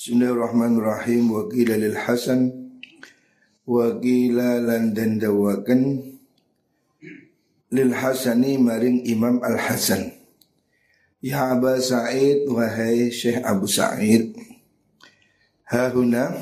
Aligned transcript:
Bismillahirrahmanirrahim. 0.00 1.28
Wa 1.28 1.44
qila 1.44 1.76
lil 1.76 1.92
hasan. 1.92 2.72
Wa 3.68 4.00
qila 4.00 4.56
lan 4.64 4.96
lil 7.68 7.92
hasani 7.92 8.56
maring 8.56 9.04
Imam 9.04 9.44
Al 9.44 9.60
Hasan. 9.60 10.08
Ya 11.20 11.52
Aba 11.52 11.76
Sa'id 11.76 12.48
wahai 12.48 13.12
Syekh 13.12 13.44
Abu 13.44 13.68
Sa'id. 13.68 14.40
Hahuna 15.68 16.32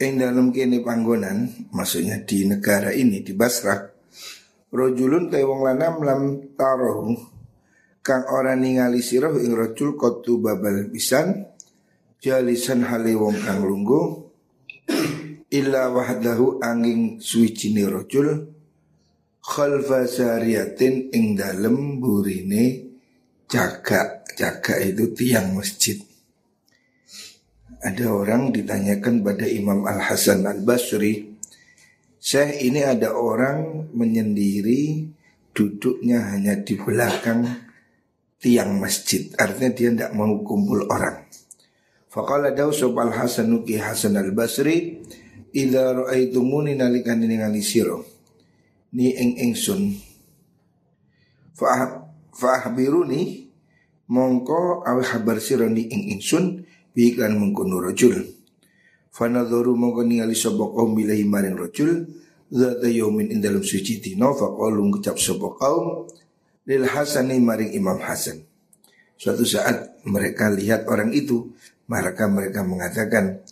Ing 0.00 0.16
dalam 0.16 0.56
kini 0.56 0.80
panggonan 0.80 1.68
Maksudnya 1.70 2.24
di 2.24 2.48
negara 2.48 2.90
ini 2.90 3.22
Di 3.22 3.30
Basrah 3.30 3.78
Rojulun 4.72 5.30
tewong 5.30 5.62
lanam 5.62 6.02
lam 6.02 6.22
tarohu 6.58 7.14
Kang 8.02 8.26
orang 8.26 8.64
ningali 8.64 9.04
siroh 9.04 9.38
ing 9.38 9.54
rojul 9.54 9.94
kotu 9.94 10.42
babal 10.42 10.90
pisan 10.90 11.49
jalisan 12.20 12.84
hale 12.84 13.16
wong 13.16 13.32
kang 13.40 13.64
lunggu 13.64 14.28
illa 15.48 15.88
wahdahu 15.88 16.60
angin 16.60 17.16
suwijine 17.16 17.88
rajul 17.88 18.44
khalfa 19.40 20.04
sariyatin 20.04 21.08
ing 21.16 21.32
dalem 21.32 21.96
burine 21.96 22.92
jaga 23.48 24.20
jaga 24.36 24.76
itu 24.84 25.16
tiang 25.16 25.56
masjid. 25.56 25.96
Ada 27.80 28.12
orang 28.12 28.52
ditanyakan 28.52 29.24
pada 29.24 29.48
Imam 29.48 29.88
Al 29.88 30.04
Hasan 30.04 30.44
Al 30.44 30.60
Basri 30.60 31.32
Syekh 32.20 32.60
ini 32.68 32.84
ada 32.84 33.16
orang 33.16 33.88
menyendiri 33.96 35.08
duduknya 35.56 36.36
hanya 36.36 36.60
di 36.60 36.76
belakang 36.76 37.48
tiang 38.36 38.76
masjid. 38.76 39.32
Artinya 39.40 39.72
dia 39.72 39.88
tidak 39.96 40.12
mau 40.12 40.36
kumpul 40.44 40.84
orang 40.92 41.24
Faqala 42.10 42.50
daw 42.50 42.74
sobal 42.74 43.14
Hasan 43.14 43.54
nuki 43.54 43.78
Hasan 43.78 44.18
al 44.18 44.34
Basri 44.34 44.98
Ila 45.54 45.94
ra'aitumuni 45.94 46.74
nalikan 46.74 47.22
ningali 47.22 47.62
siro 47.62 48.02
Ni 48.90 49.14
eng 49.14 49.38
engsun. 49.38 49.94
Fa'ahbiruni 52.34 53.46
Mongko 54.10 54.82
awi 54.82 55.06
habar 55.06 55.38
siro 55.38 55.70
ni 55.70 55.86
eng 55.86 56.18
engsun 56.18 56.66
Biklan 56.90 57.38
mengkono 57.38 57.78
rojul 57.78 58.26
Fanadhoru 59.14 59.78
mongko 59.78 60.02
ningali 60.02 60.34
sobo 60.34 60.74
kaum 60.74 60.98
bilahi 60.98 61.22
maring 61.22 61.54
rojul 61.54 62.10
Zata 62.50 62.90
yomin 62.90 63.30
in 63.30 63.38
dalam 63.38 63.62
suci 63.62 64.02
tino 64.02 64.34
Faqalu 64.34 64.82
ngucap 64.90 65.14
sobo 65.14 65.54
kaum 65.54 66.10
Lil 66.66 66.86
Hasani 66.86 67.38
maring 67.38 67.72
Imam 67.74 67.98
Hasan. 67.98 68.42
Suatu 69.20 69.44
saat 69.44 70.00
mereka 70.06 70.48
lihat 70.48 70.86
orang 70.88 71.10
itu 71.12 71.52
maka 71.90 72.30
mereka 72.30 72.62
mengatakan 72.62 73.42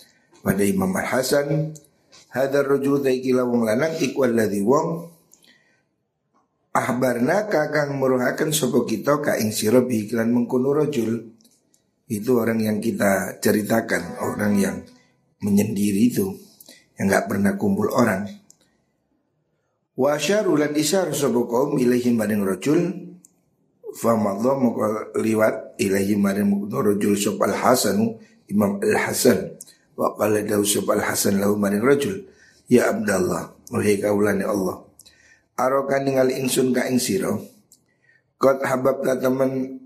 pada 0.47 0.63
Imam 0.63 0.95
Al 0.95 1.11
Hasan, 1.11 1.75
hadar 2.31 2.71
rojul 2.71 3.03
taikila 3.03 3.43
wong 3.43 3.67
lanang 3.67 3.99
ikwal 3.99 4.31
ladhi 4.31 4.63
wong 4.63 5.11
ahbarna 6.71 7.51
kakang 7.51 7.99
meruhakan 7.99 8.55
sopo 8.55 8.87
kita 8.87 9.19
ka 9.19 9.35
ing 9.43 9.51
sira 9.51 9.83
iklan 9.83 10.31
rojul 10.47 11.35
itu 12.09 12.31
orang 12.39 12.63
yang 12.63 12.79
kita 12.79 13.43
ceritakan 13.43 14.23
orang 14.23 14.55
yang 14.55 14.77
menyendiri 15.43 16.09
itu 16.09 16.39
yang 16.95 17.11
nggak 17.11 17.27
pernah 17.27 17.59
kumpul 17.59 17.91
orang. 17.91 18.31
Wa 19.99 20.15
syarulan 20.15 20.79
isyar 20.79 21.11
sopo 21.11 21.51
kaum 21.51 21.75
ilaihim 21.75 22.15
badeng 22.15 22.47
rojul 22.47 23.09
Famadha 23.89 24.53
muka 24.55 25.17
liwat 25.17 25.81
ilahi 25.81 26.15
maring 26.15 26.69
rojul 26.69 27.17
sop 27.17 27.41
al 27.41 27.57
hasanu 27.57 28.21
Imam 28.49 28.81
al 28.81 28.97
Hasan 28.97 29.57
wa 29.95 30.17
qala 30.17 30.41
dawu 30.45 30.65
sop 30.65 30.89
al 30.93 31.05
Hasan 31.05 31.41
lahu 31.41 31.57
maring 31.57 31.85
rojul 31.85 32.25
ya 32.69 32.93
Abdallah 32.93 33.55
wahai 33.73 34.01
kaulane 34.01 34.45
Allah. 34.45 34.85
Arokan 35.59 36.07
ningali 36.07 36.39
ingsun 36.39 36.71
ka 36.71 36.87
ing 36.87 37.03
sira? 37.03 37.35
Kot 38.39 38.63
habab 38.63 39.03
ta 39.03 39.19
temen 39.19 39.83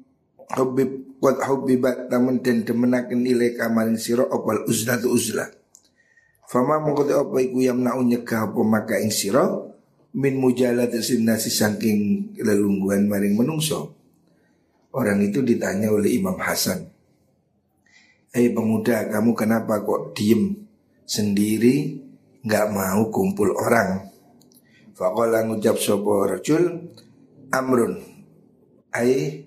hubib 0.53 1.13
Kot 1.23 1.39
hubibat 1.39 2.11
temen 2.11 2.43
den 2.43 2.67
demenaken 2.67 3.23
ilai 3.23 3.55
kamaring 3.55 3.95
sira 3.95 4.27
opal 4.27 4.67
uzla 4.67 4.99
tu 4.99 5.15
uzla? 5.15 5.47
Fama 6.51 6.83
mengkote 6.83 7.15
apa 7.15 7.39
iku 7.39 7.63
yamna'u 7.63 8.03
nyegah 8.03 8.51
apa 8.51 8.61
maka 8.67 8.99
ing 8.99 9.15
sira? 9.15 9.47
Min 10.19 10.43
mujalat 10.43 10.91
nasi 11.23 11.47
saking 11.47 12.35
lelungguhan 12.43 13.07
maring 13.07 13.39
menungso. 13.39 13.95
Orang 14.91 15.23
itu 15.23 15.47
ditanya 15.47 15.95
oleh 15.95 16.19
Imam 16.19 16.35
Hasan. 16.43 16.91
Hei 18.33 18.49
pemuda, 18.49 19.13
kamu 19.13 19.37
kenapa 19.37 19.85
kok 19.85 20.17
diem 20.17 20.57
sendiri 21.05 22.01
nggak 22.41 22.73
mau 22.73 23.13
kumpul 23.13 23.53
orang? 23.53 24.09
Fakola 24.97 25.45
ngucap 25.45 25.77
sopo 25.77 26.25
rajul 26.25 26.81
amrun. 27.53 28.01
Ai 28.89 29.45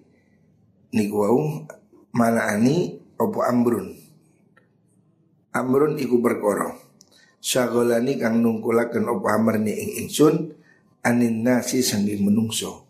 nikwau 0.94 1.66
ani 2.14 3.02
opo 3.18 3.42
amrun. 3.42 3.90
Amrun 5.58 5.98
iku 5.98 6.22
perkara. 6.22 6.78
Syagolani 7.42 8.22
kang 8.22 8.38
nungkulaken 8.46 9.10
opo 9.10 9.26
amr 9.34 9.66
ni 9.66 9.74
ing 9.74 10.06
ingsun 10.06 10.54
anin 11.02 11.42
nasi 11.42 11.82
sangi 11.82 12.22
menungso. 12.22 12.86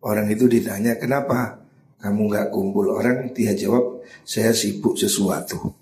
Orang 0.00 0.32
itu 0.32 0.48
ditanya 0.48 0.96
kenapa 0.96 1.63
kamu 2.04 2.28
nggak 2.28 2.52
kumpul 2.52 2.92
orang? 2.92 3.32
Dia 3.32 3.56
jawab 3.56 4.04
saya 4.28 4.52
sibuk 4.52 4.92
sesuatu. 5.00 5.72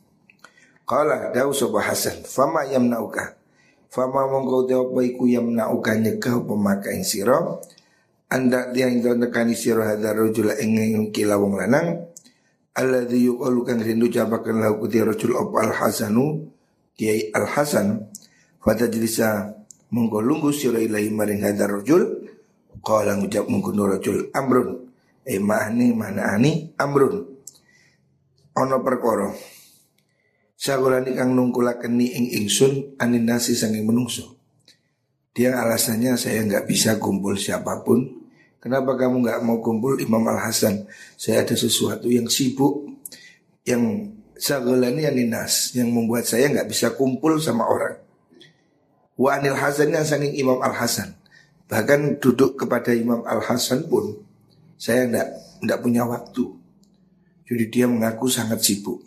Kala 0.87 1.35
dawu 1.35 1.51
sopa 1.51 1.83
Hasan, 1.83 2.23
fama 2.23 2.63
nauka. 2.79 3.35
Fama 3.91 4.31
mongko 4.31 4.71
te 4.71 4.75
apa 4.79 5.01
iku 5.03 5.27
nauka 5.27 5.99
nyegah 5.99 6.47
pemakai 6.47 7.03
siro. 7.03 7.59
Anda 8.31 8.71
tiang 8.71 9.03
itu 9.03 9.11
nekani 9.19 9.59
siro 9.59 9.83
hadar 9.83 10.15
rojul 10.15 10.55
ingin 10.63 11.11
kila 11.11 11.43
wong 11.43 11.59
lanang. 11.59 12.07
Alladhi 12.79 13.27
yuqalu 13.27 13.61
kang 13.67 13.83
rindu 13.83 14.07
jabakan 14.07 14.63
lahu 14.63 14.87
kuti 14.87 15.03
rojul 15.03 15.35
op 15.35 15.59
al 15.59 15.75
Hasanu. 15.75 16.47
Kiai 16.95 17.35
al 17.35 17.51
Hasan. 17.51 18.09
Fata 18.63 18.87
jelisa 18.87 19.59
mongko 19.91 20.23
lunggu 20.23 20.55
siro 20.55 20.79
ilahi 20.79 21.11
maring 21.11 21.43
hadar 21.43 21.83
rojul. 21.83 22.31
Kala 22.79 23.19
ngucap 23.19 23.45
mengkuno 23.51 23.91
rojul 23.91 24.31
amrun 24.33 24.92
Eh 25.23 25.39
mahni 25.39 25.95
mana 25.95 26.35
ani 26.35 26.75
amrun 26.79 27.23
Ono 28.59 28.77
perkoro 28.83 29.33
Sagolani 30.59 31.15
kang 31.15 31.35
nungkulaken 31.35 31.95
ni 31.99 32.11
ing 32.15 32.27
ingsun 32.43 32.99
anin 32.99 33.27
nasi 33.27 33.55
sangi 33.55 33.83
menungso 33.83 34.39
Dia 35.35 35.59
alasannya 35.59 36.19
saya 36.19 36.43
nggak 36.43 36.67
bisa 36.67 36.99
kumpul 36.99 37.39
siapa 37.39 37.83
pun 37.87 38.23
Kenapa 38.63 38.95
kamu 38.95 39.27
nggak 39.27 39.41
mau 39.43 39.59
kumpul 39.59 39.99
Imam 39.99 40.23
Al 40.31 40.39
Hasan? 40.39 40.87
Saya 41.19 41.43
ada 41.43 41.59
sesuatu 41.59 42.07
yang 42.07 42.31
sibuk 42.31 42.87
yang 43.67 44.15
sagolani 44.39 45.03
aninas 45.03 45.75
yang 45.75 45.91
membuat 45.91 46.31
saya 46.31 46.47
nggak 46.47 46.71
bisa 46.71 46.95
kumpul 46.95 47.43
sama 47.43 47.67
orang. 47.67 47.99
Wa 49.19 49.43
anil 49.43 49.59
Hasan 49.59 49.91
yang 49.91 50.07
sanging 50.07 50.39
Imam 50.39 50.63
Al 50.63 50.79
Hasan. 50.79 51.19
Bahkan 51.67 52.23
duduk 52.23 52.55
kepada 52.55 52.95
Imam 52.95 53.27
Al 53.27 53.43
Hasan 53.43 53.91
pun 53.91 54.23
saya 54.83 55.07
tidak 55.07 55.29
tidak 55.63 55.79
punya 55.79 56.03
waktu. 56.03 56.45
Jadi 57.47 57.65
dia 57.71 57.87
mengaku 57.87 58.27
sangat 58.27 58.67
sibuk. 58.67 58.99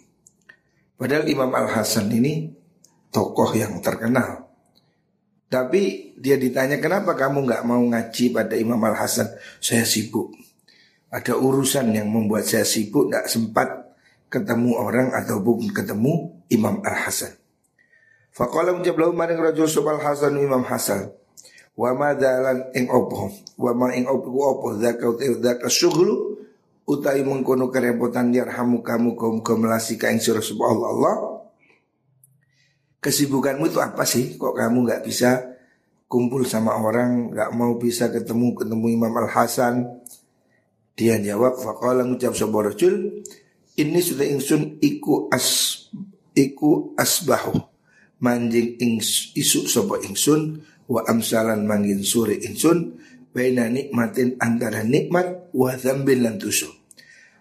Padahal 0.95 1.27
Imam 1.27 1.51
Al 1.51 1.67
Hasan 1.67 2.07
ini 2.15 2.47
tokoh 3.11 3.51
yang 3.51 3.83
terkenal. 3.83 4.47
Tapi 5.51 6.15
dia 6.15 6.39
ditanya 6.39 6.79
kenapa 6.79 7.11
kamu 7.19 7.43
nggak 7.43 7.63
mau 7.67 7.83
ngaji 7.83 8.31
pada 8.31 8.55
Imam 8.55 8.79
Al 8.87 8.95
Hasan? 8.95 9.27
Saya 9.59 9.83
sibuk. 9.83 10.31
Ada 11.11 11.35
urusan 11.35 11.91
yang 11.91 12.07
membuat 12.07 12.47
saya 12.47 12.63
sibuk, 12.63 13.11
tidak 13.11 13.27
sempat 13.27 13.67
ketemu 14.31 14.79
orang 14.79 15.11
ataupun 15.11 15.75
ketemu 15.75 16.39
Imam 16.55 16.79
Al 16.87 17.03
Hasan. 17.03 17.35
Fakallah 18.31 18.79
menjawab 18.79 19.11
maring 19.11 19.43
rajul 19.43 19.67
Hasan 19.99 20.39
Imam 20.39 20.63
Hasan. 20.63 21.11
Wa 21.75 21.91
ma 21.91 22.15
dalan 22.15 22.71
ing 22.71 22.87
opo 22.87 23.27
Wa 23.59 23.75
ma 23.75 23.91
ing 23.91 24.07
opo 24.07 24.27
ku 24.31 24.39
opo 24.39 24.67
Zaka 24.79 25.11
utai 25.11 25.35
zaka 25.43 25.67
syughlu 25.67 26.39
Utai 26.87 27.19
mengkono 27.25 27.67
kerepotan 27.67 28.31
Yarhamu 28.31 28.79
kamu 28.85 29.17
kaum 29.17 29.41
kemelasi 29.41 29.97
kain 29.97 30.21
surah 30.21 30.45
Allah 30.69 30.89
Allah. 30.93 31.15
Kesibukanmu 33.01 33.65
itu 33.73 33.81
apa 33.81 34.05
sih? 34.05 34.37
Kok 34.37 34.53
kamu 34.53 34.85
gak 34.85 35.01
bisa 35.01 35.49
kumpul 36.05 36.45
sama 36.45 36.77
orang 36.77 37.33
Gak 37.33 37.57
mau 37.57 37.73
bisa 37.81 38.13
ketemu 38.13 38.53
ketemu 38.53 39.01
Imam 39.01 39.13
Al-Hasan? 39.17 40.05
Dia 40.93 41.17
jawab 41.17 41.57
Faqala 41.57 42.05
ngucap 42.05 42.37
sebuah 42.37 42.71
rajul 42.71 43.25
Ini 43.81 43.99
sudah 44.05 44.29
ingsun 44.29 44.77
iku 44.77 45.25
as 45.33 45.89
Iku 46.35 46.93
asbahu. 46.99 47.55
Manjing 48.19 48.75
ing 48.77 48.99
isu 49.33 49.71
sopo 49.71 49.95
ingsun 50.03 50.59
wa 50.85 51.01
amsalan 51.09 51.65
mangin 51.65 52.05
suri 52.05 52.41
insun 52.45 52.97
baina 53.33 53.67
nikmatin 53.67 54.39
antara 54.39 54.85
nikmat 54.85 55.51
wa 55.51 55.75
dzambin 55.75 56.23
lan 56.23 56.39
tusu. 56.39 56.71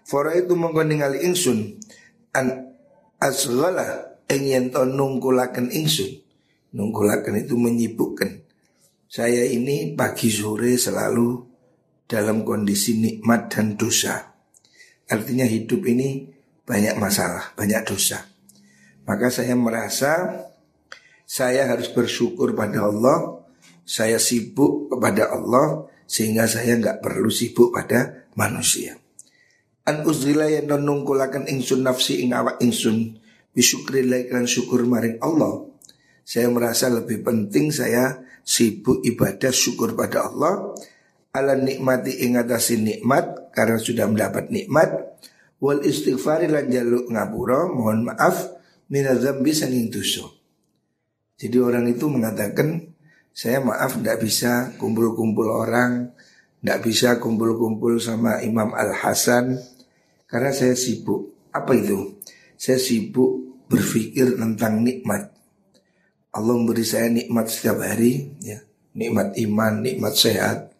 Fora 0.05 0.35
itu 0.37 0.53
mongko 0.53 0.85
ningali 0.85 1.25
insun 1.25 1.81
an 2.35 2.75
asghala 3.17 4.21
ing 4.29 4.43
yen 4.45 4.65
to 4.69 4.85
nungkulaken 4.85 5.71
ingsun. 5.71 6.21
Nungkulaken 6.75 7.39
itu 7.39 7.55
menyibukkan. 7.55 8.43
Saya 9.07 9.47
ini 9.47 9.95
pagi 9.95 10.27
sore 10.27 10.75
selalu 10.75 11.39
dalam 12.05 12.43
kondisi 12.43 12.99
nikmat 12.99 13.47
dan 13.47 13.79
dosa. 13.79 14.35
Artinya 15.07 15.47
hidup 15.47 15.87
ini 15.87 16.27
banyak 16.67 16.99
masalah, 16.99 17.55
banyak 17.55 17.81
dosa. 17.87 18.25
Maka 19.05 19.29
saya 19.29 19.53
merasa 19.53 20.43
saya 21.25 21.65
harus 21.65 21.89
bersyukur 21.89 22.53
pada 22.53 22.85
Allah, 22.85 23.34
saya 23.85 24.17
sibuk 24.17 24.89
kepada 24.89 25.29
Allah 25.29 25.85
sehingga 26.09 26.49
saya 26.49 26.75
nggak 26.81 27.05
perlu 27.05 27.29
sibuk 27.29 27.69
pada 27.69 28.27
manusia. 28.33 28.97
An 29.85 30.01
uzrila 30.01 30.49
yang 30.49 30.65
nungkulakan 30.81 31.45
ingsun 31.45 31.85
nafsi 31.85 32.25
ing 32.25 32.33
awak 32.33 32.57
ingsun 32.57 33.21
bisyukrillah 33.53 34.25
kan 34.27 34.49
syukur 34.49 34.81
maring 34.89 35.21
Allah. 35.21 35.69
Saya 36.25 36.49
merasa 36.49 36.89
lebih 36.89 37.21
penting 37.21 37.69
saya 37.69 38.25
sibuk 38.41 39.05
ibadah 39.05 39.53
syukur 39.53 39.93
pada 39.93 40.25
Allah 40.25 40.73
ala 41.35 41.53
nikmati 41.53 42.25
ingatasi 42.25 42.81
nikmat 42.81 43.53
karena 43.53 43.77
sudah 43.77 44.09
mendapat 44.09 44.49
nikmat 44.49 45.19
wal 45.59 45.83
istighfari 45.83 46.47
lan 46.47 46.71
jaluk 46.71 47.11
ngapura 47.11 47.69
mohon 47.69 48.09
maaf 48.09 48.55
minadzambi 48.89 49.51
sanging 49.51 49.91
dosa. 49.91 50.25
Jadi 51.35 51.57
orang 51.59 51.91
itu 51.91 52.07
mengatakan 52.07 52.94
saya 53.35 53.59
maaf 53.59 53.99
tidak 53.99 54.23
bisa 54.23 54.71
kumpul-kumpul 54.79 55.51
orang, 55.51 56.15
tidak 56.63 56.79
bisa 56.87 57.19
kumpul-kumpul 57.19 57.99
sama 57.99 58.39
Imam 58.39 58.71
Al 58.71 58.95
Hasan 58.95 59.59
karena 60.23 60.55
saya 60.55 60.71
sibuk. 60.71 61.35
Apa 61.51 61.75
itu? 61.75 62.15
Saya 62.55 62.79
sibuk 62.79 63.59
berpikir 63.67 64.39
tentang 64.39 64.79
nikmat. 64.79 65.35
Allah 66.31 66.55
memberi 66.55 66.87
saya 66.87 67.11
nikmat 67.11 67.51
setiap 67.51 67.83
hari, 67.83 68.39
ya, 68.39 68.63
nikmat 68.95 69.35
iman, 69.35 69.83
nikmat 69.83 70.15
sehat. 70.15 70.71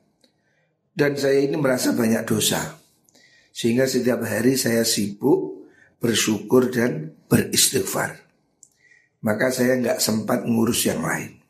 Dan 0.95 1.19
saya 1.19 1.43
ini 1.43 1.59
merasa 1.59 1.91
banyak 1.91 2.23
dosa. 2.23 2.79
Sehingga 3.51 3.83
setiap 3.83 4.23
hari 4.23 4.55
saya 4.55 4.87
sibuk 4.87 5.67
bersyukur 5.99 6.71
dan 6.71 7.19
beristighfar. 7.27 8.15
Maka 9.27 9.51
saya 9.51 9.75
nggak 9.75 9.99
sempat 9.99 10.47
ngurus 10.47 10.87
yang 10.87 11.03
lain. 11.03 11.44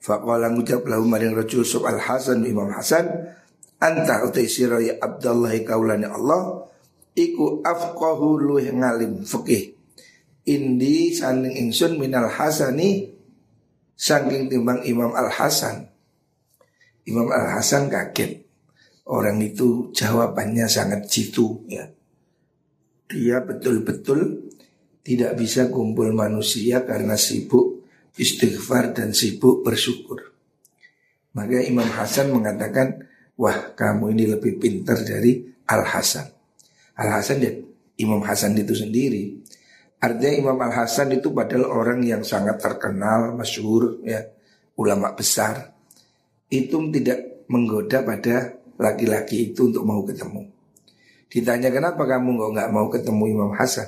Faqala 0.00 0.48
ngucap 0.48 0.80
lahu 0.88 1.04
maring 1.04 1.36
rajul 1.36 1.60
sub 1.60 1.84
al 1.84 2.00
Hasan 2.00 2.42
Imam 2.48 2.72
Hasan 2.72 3.04
anta 3.80 4.24
utai 4.24 4.48
ya 4.48 4.96
Abdullah 4.96 5.52
kaulani 5.64 6.08
Allah 6.08 6.68
iku 7.12 7.60
afqahu 7.60 8.40
luh 8.40 8.64
ngalim 8.64 9.24
fikih. 9.24 9.76
Indi 10.48 11.12
saning 11.12 11.52
ingsun 11.68 12.00
minal 12.00 12.32
hasani 12.32 13.20
Saking 14.00 14.48
timbang 14.48 14.80
Imam 14.88 15.12
Al-Hasan. 15.12 15.84
Imam 17.04 17.28
Al-Hasan 17.28 17.92
kaget. 17.92 18.48
Orang 19.04 19.44
itu 19.44 19.92
jawabannya 19.92 20.64
sangat 20.72 21.04
jitu 21.04 21.68
ya. 21.68 21.84
Dia 23.12 23.44
betul-betul 23.44 24.48
tidak 25.04 25.36
bisa 25.36 25.68
kumpul 25.68 26.16
manusia 26.16 26.80
karena 26.88 27.12
sibuk 27.20 27.69
istighfar 28.16 28.96
dan 28.96 29.12
sibuk 29.14 29.62
bersyukur 29.62 30.32
Maka 31.30 31.62
Imam 31.62 31.86
Hasan 31.86 32.34
mengatakan 32.34 33.06
Wah 33.38 33.72
kamu 33.72 34.12
ini 34.18 34.24
lebih 34.34 34.58
pintar 34.58 34.98
dari 35.06 35.42
Al-Hasan 35.66 36.26
Al-Hasan 36.98 37.38
ya 37.38 37.52
Imam 38.00 38.20
Hasan 38.24 38.56
itu 38.58 38.74
sendiri 38.74 39.40
Artinya 40.00 40.32
Imam 40.32 40.58
Al 40.64 40.72
Hasan 40.72 41.12
itu 41.12 41.28
padahal 41.28 41.68
orang 41.68 42.00
yang 42.00 42.24
sangat 42.24 42.56
terkenal, 42.56 43.36
masyhur, 43.36 44.00
ya, 44.00 44.32
ulama 44.80 45.12
besar. 45.12 45.76
Itu 46.48 46.88
tidak 46.88 47.44
menggoda 47.52 48.00
pada 48.00 48.56
laki-laki 48.80 49.52
itu 49.52 49.68
untuk 49.68 49.84
mau 49.84 50.00
ketemu. 50.00 50.48
Ditanya 51.28 51.68
kenapa 51.68 52.08
kamu 52.08 52.48
nggak 52.48 52.70
mau 52.72 52.88
ketemu 52.88 53.24
Imam 53.28 53.52
Hasan? 53.52 53.86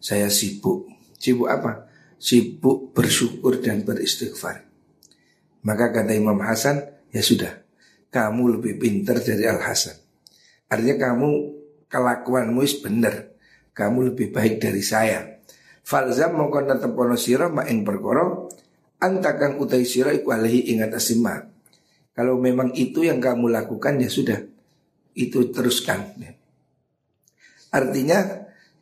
Saya 0.00 0.32
sibuk. 0.32 0.88
Sibuk 1.20 1.52
apa? 1.52 1.89
Sibuk 2.20 2.92
bersyukur 2.92 3.64
dan 3.64 3.80
beristighfar. 3.80 4.68
Maka 5.64 5.88
kata 5.88 6.12
Imam 6.12 6.36
Hasan, 6.44 6.84
ya 7.08 7.24
sudah, 7.24 7.64
kamu 8.12 8.60
lebih 8.60 8.76
pintar 8.76 9.24
dari 9.24 9.48
Al 9.48 9.64
Hasan. 9.64 9.96
Artinya 10.68 11.10
kamu 11.10 11.28
kelakuanmu 11.88 12.60
benar, 12.84 13.32
kamu 13.72 14.12
lebih 14.12 14.36
baik 14.36 14.60
dari 14.60 14.84
saya. 14.84 15.40
Falzam 15.80 16.36
mongkon 16.36 16.70
tepono 16.76 17.16
sira 17.16 17.48
ma 17.48 17.66
ing 17.66 17.82
perkara 17.82 18.46
antakang 19.00 19.56
utai 19.58 19.82
sira 19.88 20.12
iku 20.12 20.30
alaihi 20.36 20.76
ingat 20.76 20.94
asima. 20.94 21.40
Kalau 22.12 22.36
memang 22.36 22.76
itu 22.76 23.02
yang 23.02 23.18
kamu 23.18 23.48
lakukan 23.48 23.96
ya 23.96 24.12
sudah 24.12 24.38
itu 25.16 25.50
teruskan. 25.50 26.14
Artinya 27.72 28.39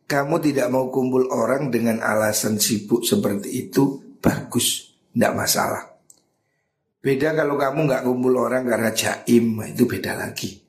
kamu 0.08 0.40
tidak 0.40 0.72
mau 0.72 0.88
kumpul 0.88 1.28
orang 1.28 1.69
dengan 1.69 2.00
alasan 2.00 2.56
sibuk 2.56 3.05
seperti 3.05 3.69
itu 3.69 4.16
bagus, 4.25 4.96
tidak 5.12 5.37
masalah. 5.37 5.84
Beda 7.05 7.37
kalau 7.37 7.60
kamu 7.60 7.84
nggak 7.84 8.02
kumpul 8.08 8.34
orang 8.40 8.64
karena 8.64 8.90
jaim 8.96 9.60
itu 9.69 9.84
beda 9.84 10.16
lagi. 10.16 10.64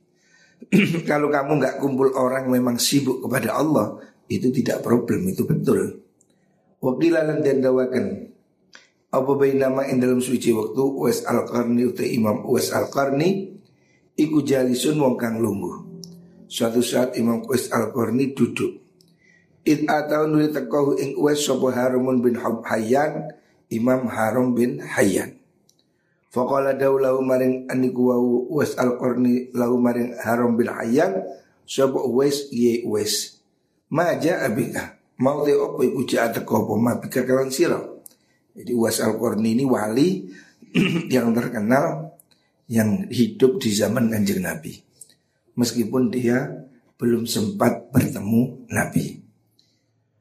kalau 1.09 1.31
kamu 1.31 1.55
nggak 1.55 1.79
kumpul 1.79 2.11
orang 2.19 2.51
memang 2.51 2.75
sibuk 2.75 3.23
kepada 3.23 3.55
Allah 3.55 3.95
itu 4.27 4.51
tidak 4.51 4.83
problem 4.83 5.23
itu 5.31 5.47
betul. 5.47 6.03
Wakilan 6.79 7.43
dan 7.43 7.59
dawakan 7.59 8.31
Apa 9.11 9.31
bayi 9.35 9.59
nama 9.59 9.83
yang 9.83 9.99
dalam 9.99 10.23
suci 10.23 10.55
waktu 10.55 10.79
Uwais 10.79 11.27
Al-Qarni 11.27 11.83
uta 11.83 12.07
Imam 12.07 12.47
Uwais 12.47 12.71
Al-Qarni 12.71 13.51
Iku 14.15 14.39
jalisun 14.47 14.95
wong 14.95 15.19
kang 15.19 15.43
lungguh 15.43 15.75
Suatu 16.47 16.79
saat 16.79 17.19
Imam 17.19 17.43
Uwais 17.43 17.67
Al-Qarni 17.67 18.31
duduk 18.31 18.88
Id 19.67 19.87
atau 19.87 20.27
nuli 20.27 20.51
tekohu 20.51 20.95
ing 20.99 21.19
Uwais 21.19 21.39
Sopo 21.39 21.71
Harumun 21.71 22.23
bin 22.23 22.39
Hayyan 22.39 23.31
Imam 23.67 24.07
Harum 24.07 24.55
bin 24.55 24.79
Hayyan 24.79 25.35
Faqala 26.29 26.77
daw 26.77 26.95
lahu 26.95 27.19
maring 27.25 27.67
aniku 27.67 28.13
wau 28.13 28.47
Uwais 28.53 28.77
Al-Qarni 28.79 29.51
lahu 29.51 29.81
maring 29.81 30.15
Harum 30.21 30.55
bin 30.55 30.71
Hayyan 30.71 31.25
Sopo 31.67 32.05
Uwais 32.07 32.47
ye 32.55 32.85
Uwais 32.87 33.41
Maja 33.91 34.45
abika 34.45 34.95
Mau 35.19 35.43
te 35.43 35.51
opo 35.51 35.83
iku 35.83 36.07
jaa 36.07 36.31
teko 36.31 36.63
apa 36.63 36.73
mabika 36.79 37.27
kawan 37.27 37.51
siro 37.51 38.05
Jadi 38.55 38.71
Uwais 38.71 39.03
Al-Qarni 39.03 39.59
ini 39.59 39.65
wali 39.67 40.31
yang 41.13 41.33
terkenal 41.35 42.15
yang 42.69 43.09
hidup 43.09 43.57
di 43.57 43.73
zaman 43.73 44.13
kanjeng 44.13 44.45
Nabi. 44.45 44.77
Meskipun 45.57 46.13
dia 46.13 46.69
belum 47.01 47.25
sempat 47.25 47.89
bertemu 47.89 48.69
Nabi. 48.69 49.28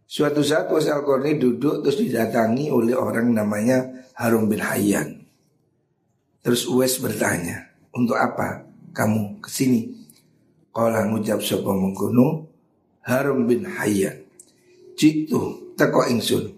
Suatu 0.08 0.40
saat 0.40 0.72
Uwais 0.72 0.88
Al-Qarni 0.88 1.36
duduk 1.36 1.84
terus 1.84 2.00
didatangi 2.00 2.72
oleh 2.72 2.96
orang 2.96 3.28
namanya 3.28 4.08
Harum 4.16 4.48
bin 4.48 4.64
Hayyan. 4.64 5.20
Terus 6.40 6.64
Uwais 6.64 6.96
bertanya, 6.96 7.68
untuk 7.92 8.16
apa 8.16 8.64
kamu 8.96 9.44
ke 9.44 9.52
sini? 9.52 9.84
Kalau 10.72 10.96
ngucap 11.12 11.44
sebuah 11.44 11.76
mengkuno 11.76 12.48
Harum 13.04 13.44
bin 13.44 13.68
Hayyan. 13.68 14.24
Jitu 14.96 15.76
teko 15.76 16.08
ingsun 16.08 16.56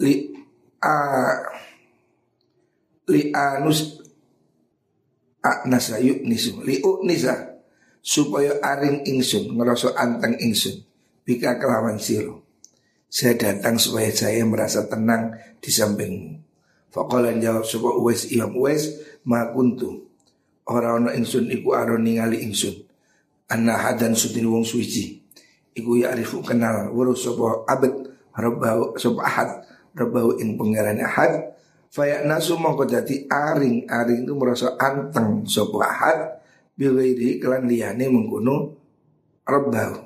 li 0.00 0.32
a 0.80 0.96
li 3.12 3.28
anus 3.30 4.00
nasa 5.68 6.00
yuk 6.00 6.24
nisu 6.26 6.64
li 6.66 6.80
u 6.80 7.04
nisa 7.06 7.60
supaya 8.00 8.58
aring 8.58 9.06
ingsun 9.06 9.54
ngerasa 9.54 9.94
anteng 9.94 10.34
ingsun 10.40 10.82
bika 11.22 11.62
kelawan 11.62 12.00
siro 12.02 12.49
saya 13.10 13.34
datang 13.34 13.74
supaya 13.74 14.06
saya 14.14 14.46
merasa 14.46 14.86
tenang 14.86 15.34
di 15.58 15.66
sampingmu. 15.66 16.38
Fakolan 16.94 17.42
jawab 17.42 17.66
supaya 17.66 17.98
uwes 17.98 18.30
iam 18.30 18.54
uwes 18.54 19.02
ma 19.26 19.50
kuntu. 19.50 20.06
Orang 20.70 21.10
orang 21.10 21.18
ingsun 21.18 21.50
iku 21.50 21.74
aron 21.74 22.06
ningali 22.06 22.46
ingsun. 22.46 22.86
Anahadan 23.50 24.14
sutin 24.14 24.46
wong 24.46 24.62
suci. 24.62 25.18
Iku 25.74 25.98
ya 25.98 26.14
arifu 26.14 26.38
kenal. 26.46 26.94
Wuru 26.94 27.18
sopo 27.18 27.66
abad 27.66 27.90
Rabbahu 28.30 28.94
sopo 28.94 29.18
ahad 29.26 29.66
Rabbahu 29.90 30.38
ing 30.38 30.54
pengeran 30.54 31.02
ahad. 31.02 31.50
Faya 31.90 32.22
nasu 32.22 32.54
mongko 32.54 32.86
dadi 32.86 33.26
aring. 33.26 33.90
Aring 33.90 34.22
itu 34.22 34.34
merasa 34.38 34.78
anteng 34.78 35.42
sopo 35.50 35.82
ahad. 35.82 36.38
Bilwairi 36.78 37.42
kelan 37.42 37.66
liyane 37.66 38.06
mengkuno 38.06 38.78
Rabbahu. 39.42 39.98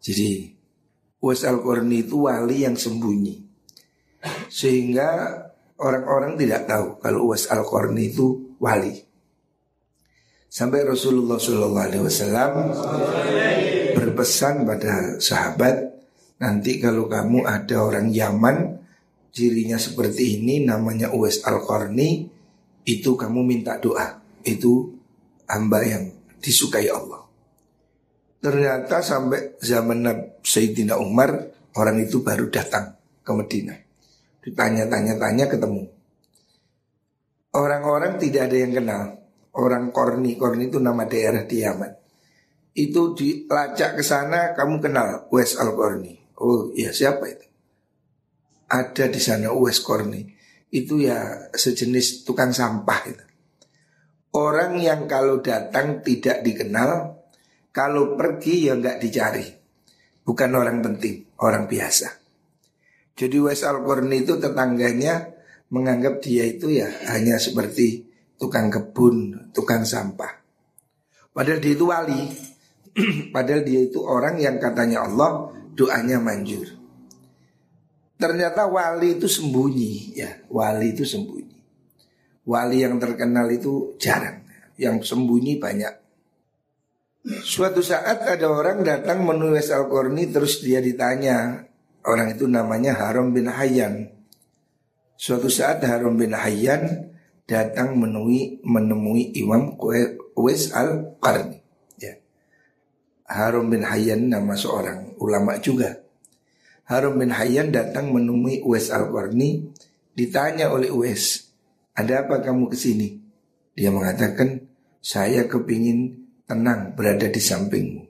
Jadi 0.00 0.53
Was 1.24 1.40
al-Qurni 1.48 2.04
itu 2.04 2.28
wali 2.28 2.68
yang 2.68 2.76
sembunyi. 2.76 3.40
Sehingga 4.52 5.40
orang-orang 5.80 6.36
tidak 6.40 6.64
tahu 6.68 7.00
Kalau 7.00 7.32
Was 7.32 7.48
al-Qurni 7.48 8.12
itu 8.12 8.56
wali. 8.60 8.92
Sampai 10.52 10.84
Rasulullah 10.84 11.40
Wasallam 11.40 12.52
berpesan 13.98 14.62
pada 14.62 15.18
sahabat 15.18 15.96
Nanti 16.38 16.78
kalau 16.78 17.10
kamu 17.10 17.42
ada 17.42 17.82
orang 17.82 18.06
Yaman 18.14 18.78
Cirinya 19.34 19.82
seperti 19.82 20.38
ini 20.38 20.62
namanya 20.62 21.10
Uwais 21.10 21.42
Al-Qarni 21.42 22.30
Itu 22.86 23.18
kamu 23.18 23.42
minta 23.42 23.82
doa. 23.82 24.22
Itu 24.46 24.94
hamba 25.50 25.82
yang 25.82 26.14
disukai 26.38 26.86
Allah 26.86 27.23
Ternyata 28.44 29.00
sampai 29.00 29.56
zaman 29.56 30.04
Sayyidina 30.44 31.00
Umar 31.00 31.32
Orang 31.80 31.96
itu 31.96 32.20
baru 32.20 32.52
datang 32.52 32.92
ke 33.24 33.32
Medina 33.32 33.72
Ditanya-tanya-tanya 34.44 35.48
ketemu 35.48 35.88
Orang-orang 37.56 38.20
tidak 38.20 38.52
ada 38.52 38.56
yang 38.60 38.72
kenal 38.76 39.04
Orang 39.56 39.96
Korni, 39.96 40.36
Korni 40.36 40.68
itu 40.68 40.76
nama 40.76 41.08
daerah 41.08 41.48
di 41.48 41.64
Yaman 41.64 41.92
Itu 42.76 43.16
dilacak 43.16 43.96
ke 43.96 44.04
sana 44.04 44.52
kamu 44.52 44.76
kenal 44.84 45.32
Uwais 45.32 45.56
Al-Qarni 45.56 46.24
Oh 46.38 46.74
ya 46.74 46.90
siapa 46.90 47.30
itu? 47.30 47.46
Ada 48.66 49.06
di 49.06 49.20
sana 49.22 49.54
Uwais 49.54 49.78
Korni. 49.78 50.26
Itu 50.74 50.98
ya 50.98 51.50
sejenis 51.54 52.26
tukang 52.26 52.50
sampah 52.50 53.00
itu. 53.06 53.24
Orang 54.34 54.82
yang 54.82 55.06
kalau 55.06 55.38
datang 55.38 56.02
tidak 56.02 56.42
dikenal, 56.42 57.13
kalau 57.74 58.14
pergi 58.14 58.70
ya 58.70 58.78
nggak 58.78 59.02
dicari. 59.02 59.46
Bukan 60.24 60.50
orang 60.54 60.80
penting, 60.80 61.36
orang 61.42 61.66
biasa. 61.66 62.08
Jadi 63.18 63.34
Uwais 63.42 63.60
Al-Qarni 63.66 64.24
itu 64.24 64.38
tetangganya 64.38 65.34
menganggap 65.68 66.22
dia 66.22 66.46
itu 66.46 66.70
ya 66.70 66.88
hanya 67.12 67.36
seperti 67.36 68.06
tukang 68.38 68.70
kebun, 68.70 69.50
tukang 69.50 69.82
sampah. 69.82 70.40
Padahal 71.34 71.58
dia 71.58 71.74
itu 71.74 71.90
wali. 71.90 72.22
Padahal 73.34 73.66
dia 73.66 73.80
itu 73.84 74.00
orang 74.06 74.38
yang 74.38 74.56
katanya 74.62 75.04
Allah 75.04 75.50
doanya 75.74 76.22
manjur. 76.22 76.70
Ternyata 78.14 78.70
wali 78.70 79.18
itu 79.18 79.26
sembunyi 79.26 80.14
ya, 80.14 80.30
wali 80.46 80.94
itu 80.94 81.02
sembunyi. 81.02 81.58
Wali 82.46 82.86
yang 82.86 83.02
terkenal 83.02 83.50
itu 83.50 83.98
jarang, 83.98 84.46
yang 84.78 85.02
sembunyi 85.02 85.58
banyak. 85.58 86.03
Suatu 87.24 87.80
saat 87.80 88.20
ada 88.20 88.46
orang 88.52 88.84
datang 88.84 89.24
menulis 89.24 89.72
Al-Qurni 89.72 90.28
terus 90.28 90.60
dia 90.60 90.84
ditanya, 90.84 91.64
orang 92.04 92.36
itu 92.36 92.44
namanya 92.44 92.92
Haram 93.00 93.32
bin 93.32 93.48
Hayyan. 93.48 94.12
Suatu 95.16 95.48
saat 95.48 95.80
Haram 95.88 96.20
bin 96.20 96.36
Hayyan 96.36 97.08
datang 97.48 97.96
menemui 97.96 98.60
menemui 98.60 99.32
Imam 99.40 99.72
Uwais 100.36 100.68
Al-Qarni. 100.76 101.64
Harun 103.24 103.72
bin 103.72 103.82
Hayyan 103.88 104.28
nama 104.28 104.52
seorang 104.52 105.16
ulama 105.16 105.56
juga. 105.56 105.96
Harun 106.84 107.16
bin 107.16 107.32
Hayyan 107.32 107.72
datang 107.72 108.12
menemui 108.12 108.60
Uwais 108.60 108.92
Al-Qarni, 108.92 109.72
ditanya 110.12 110.68
oleh 110.68 110.92
Uwais, 110.92 111.48
ada 111.96 112.28
apa 112.28 112.44
kamu 112.44 112.68
ke 112.68 112.76
sini? 112.76 113.16
Dia 113.72 113.88
mengatakan, 113.88 114.68
saya 115.00 115.48
kepingin 115.48 116.23
tenang 116.44 116.92
berada 116.92 117.28
di 117.28 117.40
sampingmu. 117.40 118.02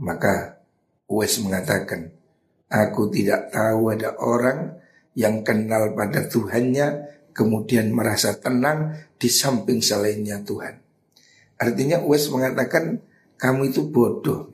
Maka 0.00 0.62
Uwais 1.10 1.38
mengatakan, 1.42 2.10
aku 2.70 3.10
tidak 3.10 3.50
tahu 3.50 3.90
ada 3.90 4.14
orang 4.18 4.78
yang 5.18 5.42
kenal 5.42 5.94
pada 5.98 6.26
Tuhannya 6.30 7.10
kemudian 7.34 7.90
merasa 7.90 8.38
tenang 8.38 8.94
di 9.18 9.26
samping 9.26 9.82
selainnya 9.82 10.42
Tuhan. 10.42 10.78
Artinya 11.58 12.02
Uwais 12.02 12.30
mengatakan 12.30 13.02
kamu 13.38 13.72
itu 13.72 13.88
bodoh. 13.88 14.50